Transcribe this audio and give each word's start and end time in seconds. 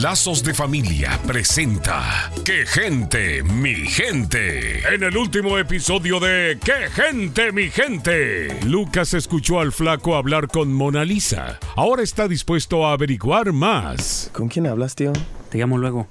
Lazos 0.00 0.42
de 0.42 0.54
Familia 0.54 1.20
presenta 1.26 2.32
¡Qué 2.42 2.64
gente, 2.66 3.42
mi 3.42 3.74
gente! 3.74 4.80
En 4.94 5.02
el 5.02 5.14
último 5.14 5.58
episodio 5.58 6.18
de 6.18 6.58
¡Qué 6.64 6.90
gente, 6.90 7.52
mi 7.52 7.68
gente! 7.68 8.60
Lucas 8.64 9.12
escuchó 9.12 9.60
al 9.60 9.72
flaco 9.72 10.16
hablar 10.16 10.48
con 10.48 10.72
Mona 10.72 11.04
Lisa. 11.04 11.58
Ahora 11.76 12.02
está 12.02 12.28
dispuesto 12.28 12.86
a 12.86 12.94
averiguar 12.94 13.52
más. 13.52 14.30
¿Con 14.32 14.48
quién 14.48 14.66
hablas, 14.66 14.94
tío? 14.94 15.12
Te 15.50 15.58
llamo 15.58 15.76
luego. 15.76 16.08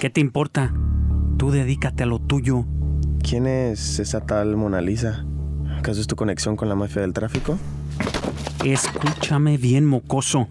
¿Qué 0.00 0.08
te 0.08 0.20
importa? 0.22 0.72
Tú 1.36 1.50
dedícate 1.50 2.04
a 2.04 2.06
lo 2.06 2.18
tuyo. 2.18 2.64
¿Quién 3.28 3.48
es 3.48 3.98
esa 3.98 4.20
tal 4.20 4.56
Mona 4.56 4.80
Lisa? 4.80 5.24
¿Acaso 5.76 6.00
es 6.00 6.06
tu 6.06 6.14
conexión 6.14 6.54
con 6.54 6.68
la 6.68 6.76
mafia 6.76 7.02
del 7.02 7.12
tráfico? 7.12 7.58
Escúchame 8.64 9.56
bien, 9.56 9.84
mocoso. 9.84 10.46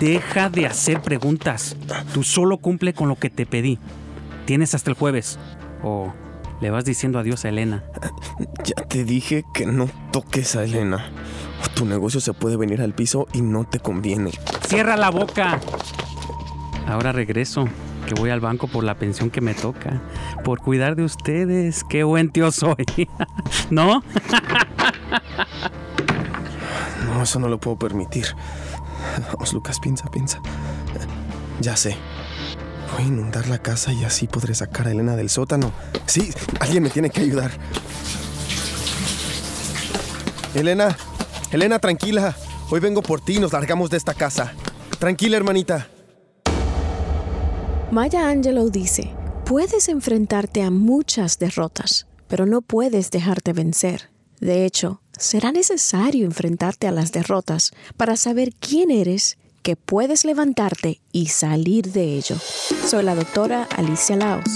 Deja 0.00 0.48
de 0.48 0.64
hacer 0.64 1.02
preguntas. 1.02 1.76
Tú 2.14 2.22
solo 2.22 2.56
cumple 2.56 2.94
con 2.94 3.10
lo 3.10 3.16
que 3.16 3.28
te 3.28 3.44
pedí. 3.44 3.78
Tienes 4.46 4.74
hasta 4.74 4.88
el 4.88 4.96
jueves. 4.96 5.38
O 5.82 6.14
le 6.62 6.70
vas 6.70 6.86
diciendo 6.86 7.18
adiós 7.18 7.44
a 7.44 7.50
Elena. 7.50 7.84
Ya 8.64 8.86
te 8.86 9.04
dije 9.04 9.44
que 9.52 9.66
no 9.66 9.88
toques 10.12 10.56
a 10.56 10.64
Elena. 10.64 11.10
Tu 11.74 11.84
negocio 11.84 12.20
se 12.20 12.32
puede 12.32 12.56
venir 12.56 12.80
al 12.80 12.94
piso 12.94 13.26
y 13.34 13.42
no 13.42 13.64
te 13.64 13.80
conviene. 13.80 14.30
Cierra 14.66 14.96
la 14.96 15.10
boca. 15.10 15.60
Ahora 16.86 17.12
regreso, 17.12 17.68
que 18.06 18.14
voy 18.14 18.30
al 18.30 18.40
banco 18.40 18.68
por 18.68 18.84
la 18.84 18.94
pensión 18.94 19.30
que 19.30 19.40
me 19.40 19.54
toca. 19.54 20.00
Por 20.44 20.60
cuidar 20.60 20.96
de 20.96 21.04
ustedes. 21.04 21.84
Qué 21.84 22.04
buen 22.04 22.30
tío 22.30 22.50
soy. 22.50 22.86
¿No? 23.70 24.02
No, 27.06 27.22
eso 27.22 27.38
no 27.38 27.48
lo 27.48 27.58
puedo 27.60 27.78
permitir. 27.78 28.26
Vamos, 29.32 29.52
Lucas, 29.52 29.78
piensa, 29.80 30.10
piensa. 30.10 30.40
Ya 31.60 31.76
sé. 31.76 31.96
Voy 32.92 33.04
a 33.04 33.06
inundar 33.06 33.48
la 33.48 33.58
casa 33.58 33.92
y 33.92 34.04
así 34.04 34.26
podré 34.26 34.54
sacar 34.54 34.86
a 34.86 34.92
Elena 34.92 35.14
del 35.14 35.28
sótano. 35.28 35.72
Sí, 36.06 36.32
alguien 36.60 36.82
me 36.82 36.90
tiene 36.90 37.10
que 37.10 37.20
ayudar. 37.20 37.50
Elena, 40.54 40.96
Elena, 41.50 41.78
tranquila. 41.78 42.34
Hoy 42.70 42.80
vengo 42.80 43.02
por 43.02 43.20
ti 43.20 43.36
y 43.36 43.40
nos 43.40 43.52
largamos 43.52 43.90
de 43.90 43.96
esta 43.98 44.14
casa. 44.14 44.54
Tranquila, 44.98 45.36
hermanita. 45.36 45.88
Maya 47.92 48.30
Angelou 48.30 48.70
dice, 48.70 49.14
puedes 49.44 49.90
enfrentarte 49.90 50.62
a 50.62 50.70
muchas 50.70 51.38
derrotas, 51.38 52.06
pero 52.26 52.46
no 52.46 52.62
puedes 52.62 53.10
dejarte 53.10 53.52
vencer. 53.52 54.08
De 54.40 54.64
hecho, 54.64 55.02
será 55.12 55.52
necesario 55.52 56.24
enfrentarte 56.24 56.86
a 56.86 56.90
las 56.90 57.12
derrotas 57.12 57.72
para 57.98 58.16
saber 58.16 58.54
quién 58.58 58.90
eres, 58.90 59.36
que 59.60 59.76
puedes 59.76 60.24
levantarte 60.24 61.02
y 61.12 61.26
salir 61.26 61.92
de 61.92 62.14
ello. 62.14 62.36
Soy 62.86 63.02
la 63.02 63.14
doctora 63.14 63.68
Alicia 63.76 64.16
Laos. 64.16 64.48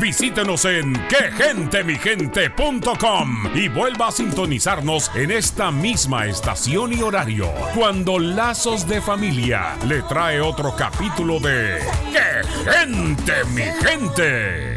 Visítenos 0.00 0.64
en 0.66 0.92
quegentemigente.com 1.08 3.50
y 3.54 3.68
vuelva 3.68 4.08
a 4.08 4.12
sintonizarnos 4.12 5.10
en 5.14 5.30
esta 5.30 5.70
misma 5.70 6.26
estación 6.26 6.92
y 6.92 7.00
horario 7.02 7.50
cuando 7.74 8.18
Lazos 8.18 8.86
de 8.86 9.00
Familia 9.00 9.76
le 9.86 10.02
trae 10.02 10.38
otro 10.40 10.74
capítulo 10.76 11.40
de 11.40 11.78
¡Qué 12.12 12.42
gente, 12.70 13.32
mi 13.54 13.62
gente! 13.86 14.75